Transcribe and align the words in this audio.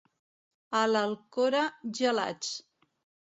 A 0.79 0.81
l'Alcora, 0.93 1.61
gelats. 1.99 2.53